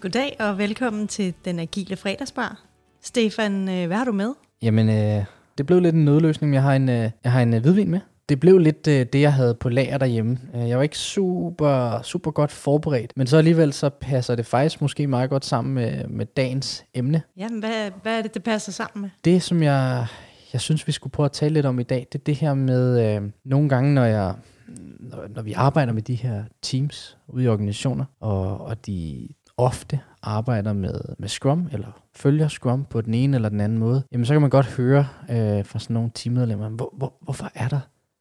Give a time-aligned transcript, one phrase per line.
[0.00, 2.64] Goddag og velkommen til den agile fredagsbar.
[3.02, 4.32] Stefan, øh, hvad har du med?
[4.62, 5.24] Jamen, øh,
[5.58, 6.54] det blev lidt en nødløsning.
[6.54, 8.00] Jeg har en, øh, jeg har en øh, hvidvin med.
[8.28, 10.38] Det blev lidt øh, det, jeg havde på lager derhjemme.
[10.54, 14.80] Øh, Jeg var ikke super, super godt forberedt, men så alligevel så passer det faktisk
[14.80, 17.22] måske meget godt sammen med, med dagens emne.
[17.36, 19.10] Jamen, hvad, hvad er det, det passer sammen med?
[19.24, 20.06] Det, som jeg,
[20.52, 22.54] jeg synes, vi skulle prøve at tale lidt om i dag, det er det her
[22.54, 24.34] med øh, nogle gange, når jeg
[25.00, 30.00] når, når vi arbejder med de her teams ude i organisationer, og, og de ofte
[30.22, 34.26] arbejder med, med Scrum, eller følger Scrum på den ene eller den anden måde, jamen
[34.26, 37.80] så kan man godt høre øh, fra sådan nogle teammedlemmer, hvor, hvor, hvorfor er der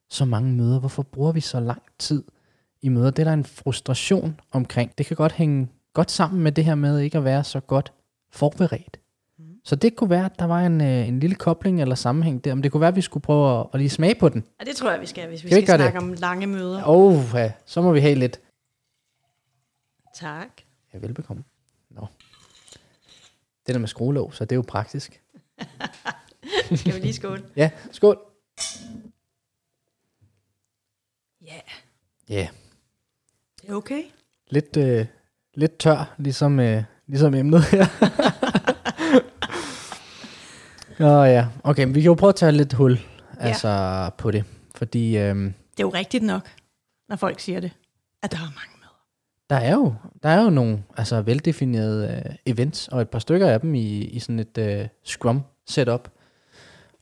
[0.09, 0.79] så mange møder?
[0.79, 2.23] Hvorfor bruger vi så lang tid
[2.81, 3.11] i møder?
[3.11, 4.97] Det er der en frustration omkring.
[4.97, 7.93] Det kan godt hænge godt sammen med det her med ikke at være så godt
[8.31, 8.99] forberedt.
[9.63, 12.55] Så det kunne være, at der var en, øh, en lille kobling eller sammenhæng der,
[12.55, 14.43] men det kunne være, at vi skulle prøve at, at lige smage på den.
[14.59, 16.87] Ja, det tror jeg, vi skal, hvis vi Skal skal snakke om lange møder.
[16.87, 18.39] Åh, oh, ja, så må vi have lidt.
[20.15, 20.47] Tak.
[20.97, 21.43] Ja, velbekomme.
[21.89, 22.07] Nå.
[23.67, 25.21] Det der med skruelåg, så det er jo praktisk.
[26.75, 27.43] Skal vi lige skåle?
[27.55, 28.19] Ja, skål.
[31.41, 31.59] Ja,
[32.29, 32.47] Ja, yeah.
[33.61, 34.03] det er okay.
[34.49, 35.05] lidt, øh,
[35.53, 37.85] lidt tør, ligesom, øh, ligesom emnet her.
[40.99, 42.99] Nå ja, okay, vi kan jo prøve at tage lidt hul
[43.39, 44.43] altså, på det.
[44.75, 46.49] Fordi øhm, Det er jo rigtigt nok,
[47.09, 47.71] når folk siger det,
[48.23, 48.76] at der er mange
[49.49, 53.47] der, er jo, der er jo nogle altså, veldefinerede øh, events, og et par stykker
[53.47, 56.09] af dem i, i sådan et øh, Scrum setup.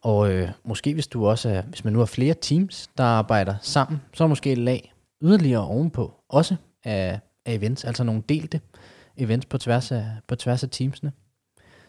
[0.01, 3.55] Og øh, måske hvis du også er, hvis man nu har flere teams, der arbejder
[3.61, 8.61] sammen, så er måske et lag yderligere ovenpå, også af, af events, altså nogle delte
[9.17, 11.11] events på tværs af, på tværs af teamsene.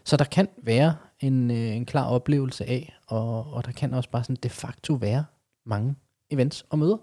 [0.04, 4.10] Så der kan være en, øh, en klar oplevelse af, og, og der kan også
[4.10, 5.24] bare sådan de facto være
[5.66, 5.94] mange
[6.30, 6.96] events og møder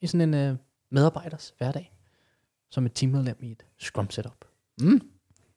[0.00, 0.56] i sådan en øh,
[0.90, 1.93] medarbejders hverdag,
[2.74, 4.44] som et teammedlem i et scrum setup.
[4.80, 5.00] Mm.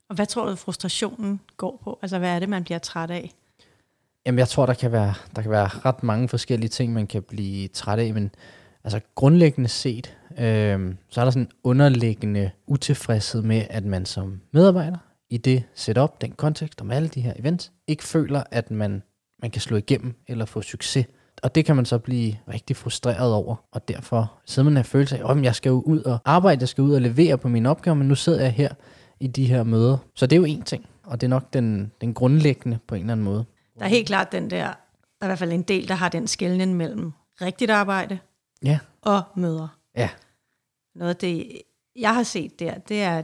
[0.10, 2.00] Og hvad tror du, frustrationen går på?
[2.02, 3.32] Altså, hvad er det, man bliver træt af?
[4.26, 7.24] Jamen, jeg tror, der kan, være, der kan være ret mange forskellige ting, man kan
[7.24, 8.32] blive træt af, men
[8.84, 14.42] altså grundlæggende set, øh, så er der sådan en underliggende utilfredshed med, at man som
[14.52, 14.98] medarbejder
[15.30, 19.04] i det setup, den kontekst om alle de her events, ikke føler, at man,
[19.42, 21.06] man kan slå igennem eller få succes.
[21.44, 25.18] Og det kan man så blive rigtig frustreret over, og derfor sidder man en følelse
[25.18, 27.70] af, at jeg skal jo ud og arbejde, jeg skal ud og levere på mine
[27.70, 28.74] opgaver, men nu sidder jeg her
[29.20, 29.98] i de her møder.
[30.16, 33.02] Så det er jo en ting, og det er nok den, den grundlæggende på en
[33.02, 33.46] eller anden måde.
[33.80, 36.10] Der er helt klart den der, der er i hvert fald en del, der har
[36.10, 37.12] den skældning mellem
[37.42, 38.20] rigtigt arbejde
[38.66, 39.68] Ja, og møder.
[39.98, 40.10] ja,
[40.96, 41.62] Noget af det,
[41.96, 43.24] jeg har set der, det er,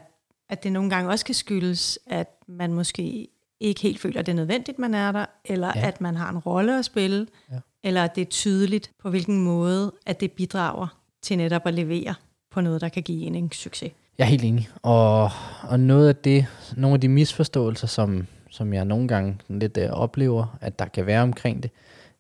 [0.50, 3.28] at det nogle gange også kan skyldes, at man måske
[3.60, 5.88] ikke helt føler, at det er nødvendigt, man er der, eller ja.
[5.88, 9.44] at man har en rolle at spille, Ja eller at det er tydeligt, på hvilken
[9.44, 10.88] måde, at det bidrager
[11.22, 12.16] til netop at levere
[12.52, 13.92] på noget, der kan give en en succes.
[14.18, 14.70] Jeg er helt enig.
[14.82, 15.32] Og,
[15.64, 16.46] og noget af det,
[16.78, 21.06] nogle af de misforståelser, som, som jeg nogle gange lidt øh, oplever, at der kan
[21.06, 21.72] være omkring det,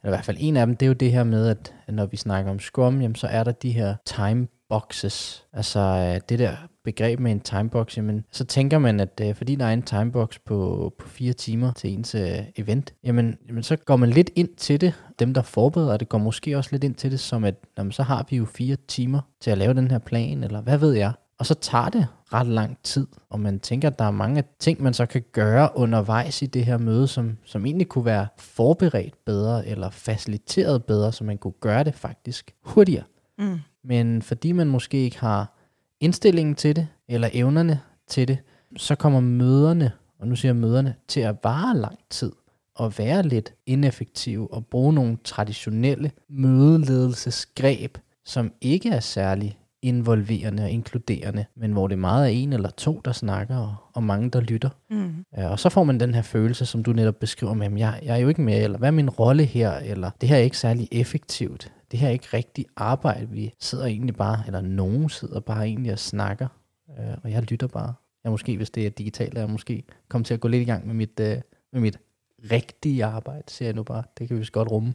[0.03, 2.05] eller i hvert fald en af dem, det er jo det her med, at når
[2.05, 5.45] vi snakker om Scrum, jamen, så er der de her time boxes.
[5.53, 9.55] Altså øh, det der begreb med en timebox, jamen, så tænker man, at øh, fordi
[9.55, 13.75] der er en timebox på, på fire timer til ens øh, event, jamen, jamen så
[13.75, 14.93] går man lidt ind til det.
[15.19, 18.03] Dem, der forbereder det, går måske også lidt ind til det, som at jamen, så
[18.03, 21.11] har vi jo fire timer til at lave den her plan, eller hvad ved jeg.
[21.37, 24.83] Og så tager det ret lang tid, og man tænker, at der er mange ting,
[24.83, 29.25] man så kan gøre undervejs i det her møde, som, som egentlig kunne være forberedt
[29.25, 33.03] bedre, eller faciliteret bedre, så man kunne gøre det faktisk hurtigere.
[33.37, 33.59] Mm.
[33.83, 35.57] Men fordi man måske ikke har
[35.99, 38.37] indstillingen til det, eller evnerne til det,
[38.77, 42.31] så kommer møderne, og nu siger møderne, til at vare lang tid,
[42.75, 50.69] og være lidt ineffektive, og bruge nogle traditionelle mødeledelsesgreb, som ikke er særlig involverende og
[50.69, 54.39] inkluderende, men hvor det meget er en eller to, der snakker, og, og mange, der
[54.41, 54.69] lytter.
[54.89, 55.25] Mm.
[55.37, 57.99] Ja, og så får man den her følelse, som du netop beskriver med, "Jamen, jeg,
[58.03, 60.41] jeg er jo ikke med, eller hvad er min rolle her, eller det her er
[60.41, 61.71] ikke særlig effektivt.
[61.93, 63.29] Det her er ikke rigtig arbejde.
[63.29, 66.47] Vi sidder egentlig bare, eller nogen sidder bare egentlig og snakker,
[66.99, 67.93] øh, og jeg lytter bare.
[68.23, 70.65] Jeg måske, hvis det er digitalt, er jeg måske komme til at gå lidt i
[70.65, 71.37] gang med mit, øh,
[71.73, 71.97] med mit
[72.51, 74.03] rigtige arbejde, ser jeg nu bare.
[74.17, 74.93] Det kan vi godt rumme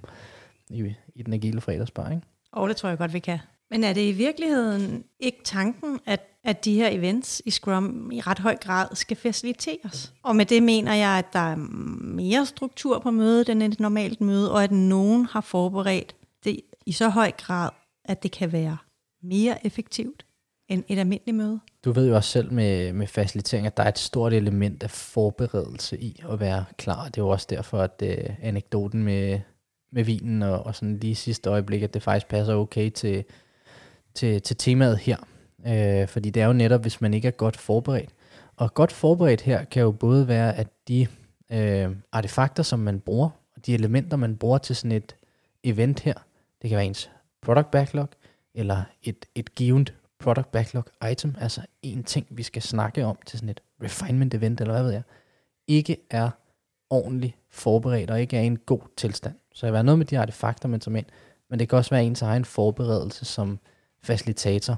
[0.71, 2.23] i, i den agile fredagsbar, ikke?
[2.53, 3.39] Og det tror jeg godt, vi kan.
[3.71, 8.21] Men er det i virkeligheden ikke tanken, at, at de her events i Scrum i
[8.21, 10.15] ret høj grad skal faciliteres?
[10.23, 11.57] Og med det mener jeg, at der er
[12.01, 16.15] mere struktur på mødet end et normalt møde, og at nogen har forberedt
[16.45, 17.71] det i så høj grad,
[18.05, 18.77] at det kan være
[19.23, 20.27] mere effektivt
[20.69, 21.61] end et almindeligt møde.
[21.85, 24.91] Du ved jo også selv med, med facilitering, at der er et stort element af
[24.91, 27.05] forberedelse i at være klar.
[27.05, 29.41] Det er jo også derfor, at øh, anekdoten med,
[29.93, 33.25] med vinen og, og sådan lige sidste øjeblik, at det faktisk passer okay til,
[34.15, 35.17] til, til temaet her.
[35.67, 38.11] Øh, fordi det er jo netop, hvis man ikke er godt forberedt,
[38.57, 41.07] Og godt forberedt her kan jo både være, at de
[41.53, 45.17] øh, artefakter, som man bruger, og de elementer, man bruger til sådan et
[45.65, 46.15] event her,
[46.63, 47.11] det kan være ens
[47.43, 48.09] product backlog,
[48.55, 53.39] eller et, et givet product backlog item, altså en ting, vi skal snakke om til
[53.39, 55.03] sådan et refinement event, eller hvad ved jeg,
[55.67, 56.31] ikke er
[56.91, 59.35] ordentligt forberedt, og ikke er i en god tilstand.
[59.53, 61.07] Så det kan være noget med de artefakter, man tager ind,
[61.51, 63.59] men det kan også være ens egen forberedelse som
[64.03, 64.77] facilitator.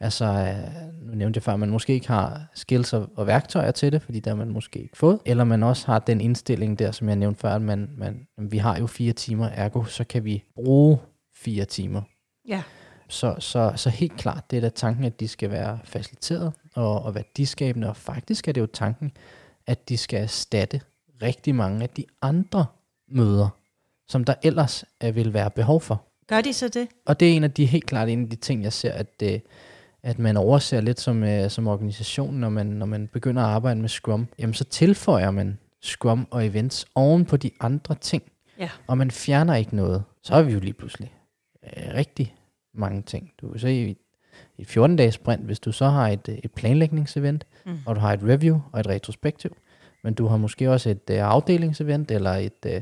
[0.00, 3.70] Altså, øh, nu nævnte jeg før, at man måske ikke har skills og, og værktøjer
[3.70, 5.18] til det, fordi der har man måske ikke fået.
[5.24, 8.58] Eller man også har den indstilling der, som jeg nævnte før, at man, man, vi
[8.58, 10.98] har jo fire timer, ergo så kan vi bruge
[11.34, 12.02] fire timer.
[12.48, 12.62] Ja.
[13.08, 17.02] Så, så, så helt klart, det er da tanken, at de skal være faciliteret og,
[17.02, 19.12] og værdiskabende, og faktisk er det jo tanken,
[19.66, 20.80] at de skal erstatte
[21.22, 22.66] rigtig mange af de andre
[23.08, 23.48] møder,
[24.08, 26.04] som der ellers er, vil være behov for.
[26.26, 26.88] Gør de så det?
[27.06, 29.22] Og det er en af de helt klart en af de ting, jeg ser, at,
[29.22, 29.40] øh,
[30.04, 33.80] at man overser lidt som, øh, som organisation, når man, når man begynder at arbejde
[33.80, 34.28] med Scrum.
[34.38, 38.22] Jamen så tilføjer man Scrum og events oven på de andre ting,
[38.58, 38.70] Ja.
[38.86, 40.02] og man fjerner ikke noget.
[40.22, 41.14] Så er vi jo lige pludselig
[41.64, 42.34] øh, rigtig
[42.74, 43.32] mange ting.
[43.40, 43.96] Du kan se i,
[44.58, 47.78] i 14-dages sprint, hvis du så har et, øh, et planlægningsevent, mm.
[47.86, 49.56] og du har et review og et retrospektiv,
[50.02, 52.72] men du har måske også et uh, afdelingsevent, eller et uh,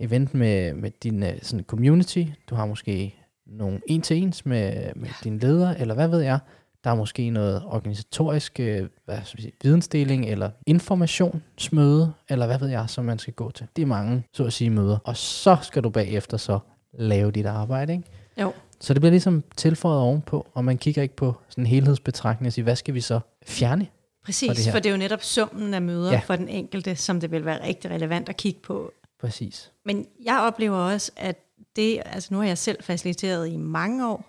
[0.00, 2.24] event med, med din uh, sådan community.
[2.50, 3.14] Du har måske
[3.46, 5.14] nogle en-til-ens med, med ja.
[5.24, 6.38] din leder, eller hvad ved jeg.
[6.84, 12.58] Der er måske noget organisatorisk uh, hvad skal jeg sige, vidensdeling, eller informationsmøde, eller hvad
[12.58, 13.66] ved jeg, som man skal gå til.
[13.76, 14.98] Det er mange, så at sige, møder.
[15.04, 16.58] Og så skal du bagefter så
[16.92, 18.04] lave dit arbejde, ikke?
[18.40, 18.52] Jo.
[18.80, 22.52] Så det bliver ligesom tilføjet ovenpå, og man kigger ikke på sådan en helhedsbetragtning og
[22.52, 23.86] siger, hvad skal vi så fjerne?
[24.24, 24.72] Præcis, for det her.
[24.72, 26.18] for det er jo netop summen af møder Ja.
[26.26, 28.92] for den enkelte, som det vil være rigtig relevant at kigge på.
[29.20, 29.72] Præcis.
[29.84, 31.36] Men jeg oplever også, at
[31.76, 34.24] det, altså nu har jeg selv faciliteret i mange år,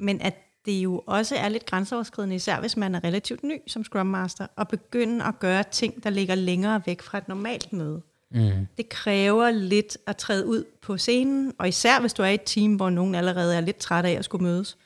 [0.00, 0.34] men at
[0.66, 4.46] det jo også er lidt grænseoverskridende, især hvis man er relativt ny som Scrum Master,
[4.58, 8.02] at begynde at gøre ting, der ligger længere væk fra et normalt møde.
[8.30, 8.66] Mm.
[8.76, 12.42] Det kræver lidt at træde ud på scenen, og især hvis du er i et
[12.46, 14.76] team, hvor nogen allerede er lidt træt af at skulle mødes,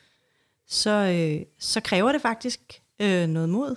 [0.66, 2.60] så, øh, så kræver det faktisk
[3.00, 3.76] øh, noget mod,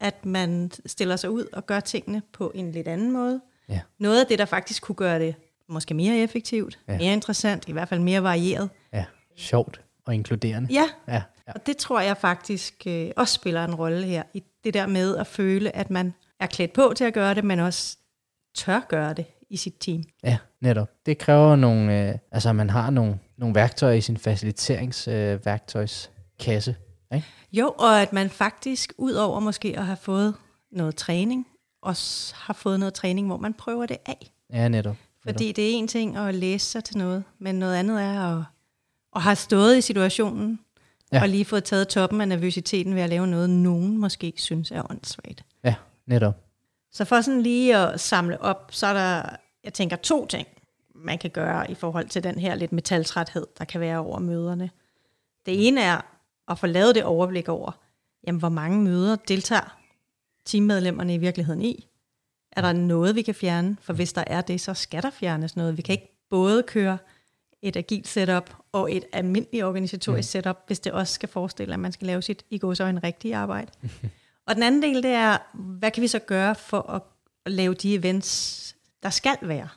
[0.00, 3.40] at man stiller sig ud og gør tingene på en lidt anden måde.
[3.68, 3.80] Ja.
[3.98, 5.34] Noget af det, der faktisk kunne gøre det
[5.68, 6.98] måske mere effektivt, ja.
[6.98, 8.70] mere interessant, i hvert fald mere varieret.
[8.92, 9.04] Ja,
[9.36, 10.68] sjovt og inkluderende.
[10.72, 11.54] Ja, Ja, ja.
[11.54, 15.16] og det tror jeg faktisk øh, også spiller en rolle her, i det der med
[15.16, 17.96] at føle, at man er klædt på til at gøre det, men også
[18.54, 20.04] tør gøre det i sit team.
[20.24, 20.88] ja netop.
[21.06, 26.76] Det kræver nogle, øh, altså man har nogle, nogle værktøjer i sin faciliteringsværktøjskasse.
[27.12, 27.28] Øh, ikke?
[27.52, 30.34] Jo, og at man faktisk, ud over måske at have fået
[30.72, 31.46] noget træning,
[31.82, 34.32] også har fået noget træning, hvor man prøver det af.
[34.52, 34.96] Ja, netop.
[35.22, 38.44] Fordi det er en ting at læse sig til noget, men noget andet er at,
[39.16, 40.60] at have stået i situationen,
[41.12, 41.22] Ja.
[41.22, 44.90] og lige fået taget toppen af nervøsiteten ved at lave noget, nogen måske synes er
[44.90, 45.44] åndssvagt.
[45.64, 45.74] Ja,
[46.06, 46.44] netop.
[46.92, 49.22] Så for sådan lige at samle op, så er der,
[49.64, 50.48] jeg tænker, to ting,
[50.94, 54.70] man kan gøre i forhold til den her lidt metaltræthed, der kan være over møderne.
[55.46, 56.00] Det ene er
[56.48, 57.72] at få lavet det overblik over,
[58.26, 59.76] jamen, hvor mange møder deltager
[60.44, 61.86] teammedlemmerne i virkeligheden i.
[62.52, 63.76] Er der noget, vi kan fjerne?
[63.80, 65.76] For hvis der er det, så skal der fjernes noget.
[65.76, 66.98] Vi kan ikke både køre
[67.62, 70.30] et agilt setup og et almindeligt organisatorisk mm.
[70.30, 73.04] setup, hvis det også skal forestille, at man skal lave sit i går så en
[73.04, 73.72] rigtig arbejde.
[74.46, 77.02] og den anden del, det er, hvad kan vi så gøre for at,
[77.46, 79.68] lave de events, der skal være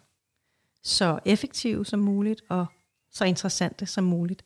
[0.84, 2.66] så effektive som muligt og
[3.12, 4.46] så interessante som muligt.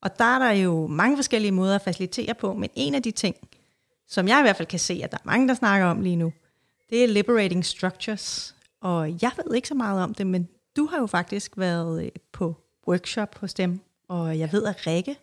[0.00, 3.10] Og der er der jo mange forskellige måder at facilitere på, men en af de
[3.10, 3.36] ting,
[4.08, 6.16] som jeg i hvert fald kan se, at der er mange, der snakker om lige
[6.16, 6.32] nu,
[6.90, 8.54] det er liberating structures.
[8.80, 12.10] Og jeg ved ikke så meget om det, men du har jo faktisk været øh,
[12.88, 15.16] workshop hos dem, og jeg ved, at Rikke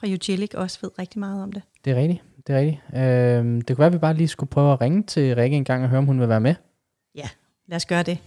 [0.00, 1.62] fra Ugilic også ved rigtig meget om det.
[1.84, 2.22] Det er rigtigt.
[2.46, 2.80] Det er rigtigt.
[2.96, 5.64] Øhm, det kunne være, at vi bare lige skulle prøve at ringe til Rikke en
[5.64, 6.54] gang og høre, om hun vil være med.
[7.14, 7.28] Ja,
[7.66, 8.18] lad os gøre det.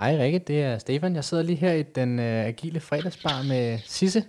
[0.00, 1.14] Hej Rikke, det er Stefan.
[1.14, 4.20] Jeg sidder lige her i den øh, agile fredagsbar med Sisse.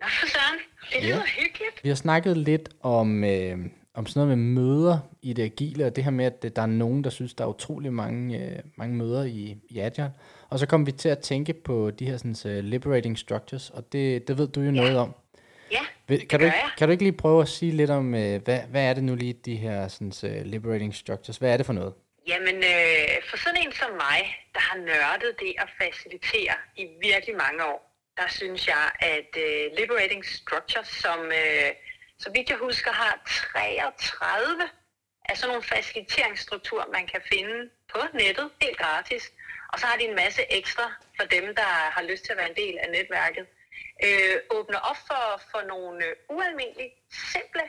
[0.00, 0.58] Nå, søren.
[0.92, 1.22] Det lyder Ja.
[1.26, 1.80] hyggeligt.
[1.84, 3.58] Vi har snakket lidt om, øh,
[3.94, 6.66] om sådan noget med møder i det agile, og det her med, at der er
[6.66, 10.12] nogen, der synes, der er utrolig mange, øh, mange møder i, i Agile.
[10.48, 13.92] Og så kom vi til at tænke på de her sådan, uh, liberating structures, og
[13.92, 15.14] det, det ved du jo noget om.
[15.72, 16.70] Ja, Ved, kan, du ikke, jeg.
[16.78, 19.14] kan du ikke lige prøve at sige lidt om, øh, hvad, hvad er det nu
[19.14, 21.92] lige, de her sådan, uh, liberating structures, hvad er det for noget?
[22.28, 22.87] Jamen, øh,
[23.28, 24.20] for sådan en som mig,
[24.54, 27.80] der har nørdet det at facilitere i virkelig mange år,
[28.16, 31.70] der synes jeg, at øh, Liberating Structures, som øh,
[32.18, 34.68] så vidt jeg husker har 33
[35.28, 39.32] af sådan nogle faciliteringsstrukturer, man kan finde på nettet helt gratis.
[39.72, 42.50] Og så har de en masse ekstra for dem, der har lyst til at være
[42.50, 43.46] en del af netværket.
[44.04, 46.92] Øh, åbner op for, for nogle ualmindeligt ualmindelige,
[47.32, 47.62] simple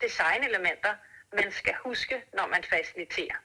[0.00, 0.94] designelementer,
[1.32, 3.36] man skal huske, når man faciliterer.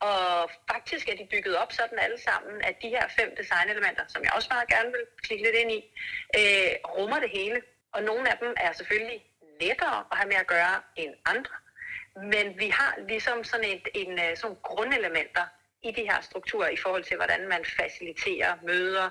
[0.00, 4.22] Og faktisk er de bygget op sådan alle sammen, at de her fem designelementer, som
[4.24, 5.80] jeg også meget gerne vil klikke lidt ind i,
[6.38, 7.58] øh, rummer det hele.
[7.94, 9.20] Og nogle af dem er selvfølgelig
[9.60, 11.56] lettere at have med at gøre end andre.
[12.32, 15.44] Men vi har ligesom sådan, et, en, øh, sådan grundelementer
[15.82, 19.10] i de her strukturer i forhold til, hvordan man faciliterer møder,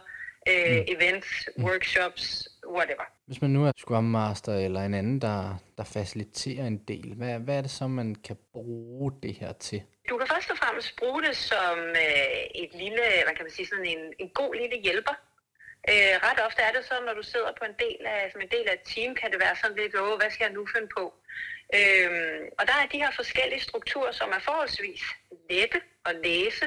[0.50, 0.84] øh, Mm.
[0.96, 3.03] events, workshops, whatever.
[3.25, 7.39] Hvis man nu er Scrum Master eller en anden, der, der faciliterer en del, hvad,
[7.39, 9.81] hvad er det så, man kan bruge det her til?
[10.10, 13.67] Du kan først og nærmest bruge det som øh, et lille, hvad kan man sige,
[13.67, 15.15] sådan en, en god lille hjælper.
[15.91, 18.51] Øh, ret ofte er det så, når du sidder på en del af, som en
[18.55, 20.89] del af et team, kan det være sådan lidt, åh, hvad skal jeg nu finde
[20.98, 21.03] på?
[21.77, 22.12] Øh,
[22.59, 25.03] og der er de her forskellige strukturer, som er forholdsvis
[25.50, 26.65] lette at læse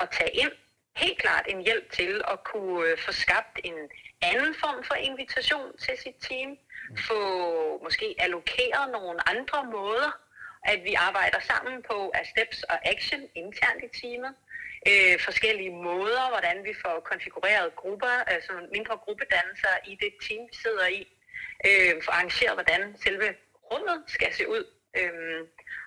[0.00, 0.54] og tage ind.
[0.96, 3.78] Helt klart en hjælp til at kunne øh, få skabt en
[4.30, 6.50] anden form for invitation til sit team.
[7.08, 7.20] Få
[7.84, 10.10] måske allokeret nogle andre måder,
[10.72, 14.34] at vi arbejder sammen på af steps og action internt i teamet.
[14.90, 20.56] Øh, forskellige måder, hvordan vi får konfigureret grupper, altså mindre gruppedannelser i det team, vi
[20.64, 21.02] sidder i.
[21.68, 23.28] Øh, for arrangeret, hvordan selve
[23.72, 24.64] rummet skal se ud.
[25.00, 25.40] Øh,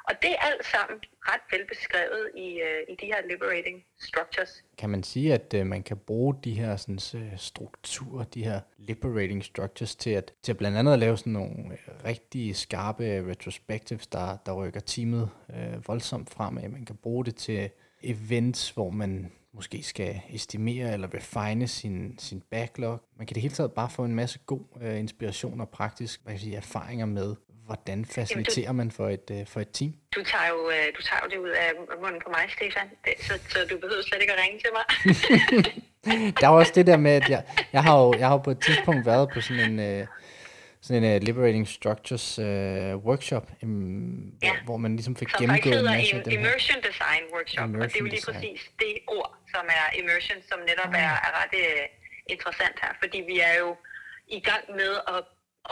[0.10, 4.64] og det er alt sammen ret velbeskrevet i, øh, i de her liberating structures.
[4.78, 8.60] Kan man sige, at øh, man kan bruge de her sådan, øh, strukturer, de her
[8.78, 13.30] liberating structures, til at, til at blandt andet at lave sådan nogle øh, rigtig skarpe
[13.30, 16.68] retrospectives, der, der rykker teamet øh, voldsomt fremad.
[16.68, 17.70] Man kan bruge det til
[18.04, 23.00] events, hvor man måske skal estimere eller refine sin, sin backlog.
[23.18, 26.34] Man kan det hele taget bare få en masse god øh, inspiration og praktisk hvad
[26.34, 27.36] kan jeg sige, erfaringer med,
[27.70, 29.92] hvordan faciliterer man for et, øh, for et team.
[30.16, 31.70] Du tager, jo, øh, du tager jo det ud af
[32.04, 34.86] munden på mig, Stefan, det, så, så du behøver slet ikke at ringe til mig.
[36.40, 38.52] Der er også det der med, at jeg, jeg, har, jo, jeg har jo på
[38.52, 40.08] et tidspunkt været på sådan en, øh,
[40.82, 44.52] sådan en uh, Liberating Structures øh, workshop, um, Ja.
[44.54, 46.40] hvor, hvor man ligesom fik som gennemgået en masse af det her.
[46.40, 48.36] immersion design workshop, og det er jo Immersion lige design.
[48.36, 51.84] præcis det ord, som er immersion, som netop er, er ret øh,
[52.34, 53.70] interessant her, fordi vi er jo
[54.38, 55.22] i gang med at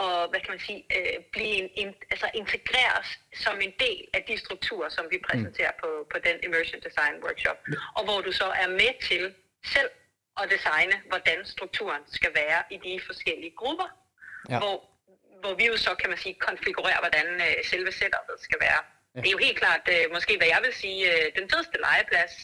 [0.04, 3.08] og, hvad kan man sige, øh, blive en, en, altså integreres
[3.44, 5.80] som en del af de strukturer, som vi præsenterer mm.
[5.82, 7.58] på, på den Immersion Design Workshop,
[7.96, 9.34] og hvor du så er med til
[9.74, 9.90] selv
[10.40, 13.88] at designe, hvordan strukturen skal være i de forskellige grupper,
[14.50, 14.58] ja.
[14.58, 14.76] hvor,
[15.40, 18.80] hvor vi jo så, kan man sige, konfigurerer, hvordan øh, selve setupet skal være.
[19.14, 19.20] Ja.
[19.20, 22.34] Det er jo helt klart, øh, måske hvad jeg vil sige, øh, den fedeste legeplads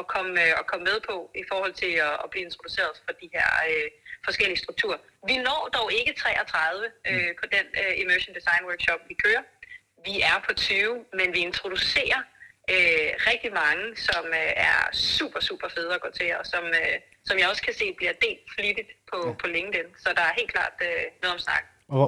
[0.00, 3.12] at komme, øh, at komme med på i forhold til at, at blive introduceret for
[3.20, 3.88] de her øh,
[4.28, 4.98] forskellige strukturer.
[5.28, 9.42] Vi når dog ikke 33 øh, på den øh, Immersion Design Workshop, vi kører.
[10.08, 12.20] Vi er på 20, men vi introducerer
[12.74, 14.78] øh, rigtig mange, som øh, er
[15.16, 16.96] super, super fede at gå til, og som, øh,
[17.28, 19.32] som jeg også kan se bliver delt flittigt på, ja.
[19.42, 19.88] på LinkedIn.
[20.02, 21.64] Så der er helt klart øh, noget om snak.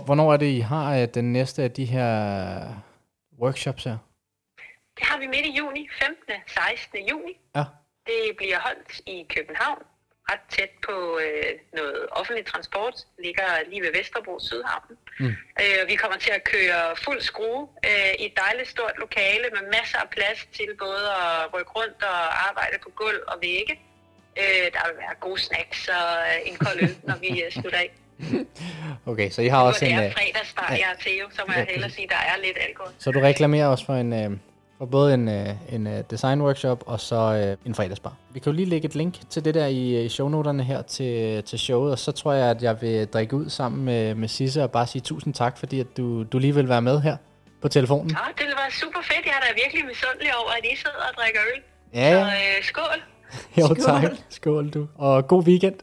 [0.07, 2.11] Hvornår er det, I har øh, den næste af de her
[3.43, 3.97] workshops her?
[4.99, 6.35] Det har vi midt i juni, 15.
[6.47, 7.09] 16.
[7.11, 7.33] juni.
[7.57, 7.65] Ja.
[8.11, 9.83] Det bliver holdt i København,
[10.31, 14.93] ret tæt på øh, noget offentlig transport, ligger lige ved Vesterbro Sydhavn.
[15.21, 15.35] Mm.
[15.63, 19.63] Øh, vi kommer til at køre fuld skrue øh, i et dejligt stort lokale med
[19.79, 23.75] masser af plads til både at rykke rundt og arbejde på gulv og vægge.
[24.43, 27.79] Øh, der vil være gode snacks og øh, en kold øl, når vi øh, slutter
[27.85, 27.91] af.
[29.13, 29.99] Okay, så I har Og også det en...
[29.99, 30.77] er øh, fredagsbar, ja.
[30.83, 32.93] jeg er til, så må Ja, jeg hellere sige, der er lidt alkohol.
[32.99, 34.13] Så du reklamerer også for en...
[34.13, 34.31] Øh,
[34.79, 38.15] for både en, øh, en øh, design workshop og så øh, en fredagsbar.
[38.31, 41.45] Vi kan jo lige lægge et link til det der i, i shownoterne her til,
[41.45, 44.63] til showet, og så tror jeg, at jeg vil drikke ud sammen med, med Sisse
[44.63, 47.17] og bare sige tusind tak, fordi at du, du lige vil være med her
[47.63, 48.07] på telefonen.
[48.07, 49.27] Nå, det var super fedt.
[49.27, 51.63] Jeg er da virkelig misundelig over, at I sidder og drikker øl.
[51.95, 52.25] Ja, Så ja.
[52.59, 53.03] øh, skål.
[53.59, 53.77] Jo, Skål.
[53.77, 54.11] tak.
[54.29, 54.89] Skål, du.
[54.97, 55.75] Og god weekend.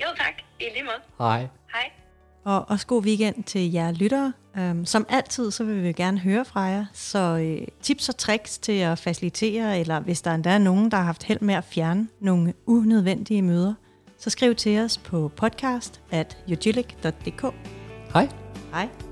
[0.00, 1.28] Jo tak, i lige måde.
[1.28, 1.46] Hej.
[1.72, 1.90] Hej.
[2.44, 4.32] Og også god weekend til jer lyttere.
[4.58, 6.84] Um, som altid, så vil vi gerne høre fra jer.
[6.92, 10.96] Så øh, tips og tricks til at facilitere, eller hvis der endda er nogen, der
[10.96, 13.74] har haft held med at fjerne nogle unødvendige møder,
[14.18, 16.38] så skriv til os på podcast at
[18.12, 18.28] Hej.
[18.72, 19.09] Hej.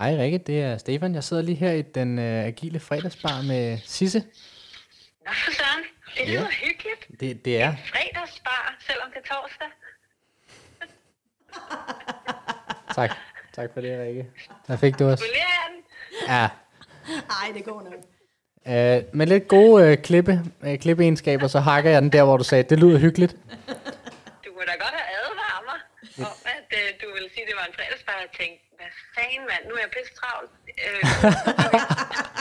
[0.00, 1.14] Hej Rikke, det er Stefan.
[1.14, 4.18] Jeg sidder lige her i den øh, agile fredagsbar med Sisse.
[5.26, 5.84] Nå, for søren.
[6.14, 6.38] Det Ja.
[6.40, 7.20] lyder hyggeligt.
[7.20, 7.74] Det, det er.
[7.86, 9.68] Fredagsbar, selvom det er torsdag.
[12.94, 13.10] Tak.
[13.52, 14.26] Tak for det, Rikke.
[14.66, 15.18] Der fik du den?
[16.28, 16.48] Ja.
[17.08, 17.94] Nej, det går nok.
[18.66, 22.44] Øh, med lidt gode øh, klippe, øh, klippeegenskaber, så hakker jeg den der, hvor du
[22.44, 23.32] sagde, det lyder hyggeligt.
[23.32, 23.38] Du
[24.54, 25.78] kunne da godt have advaret mig
[26.26, 28.12] om, at øh, du ville sige, at det var en fredagsbar.
[28.20, 28.64] Jeg tænkte,
[29.18, 30.50] fanden mand, nu er jeg pisse travlt.
[30.84, 31.02] Øh,